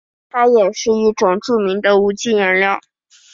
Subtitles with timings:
[0.31, 2.79] 它也是一种著名的无机颜料。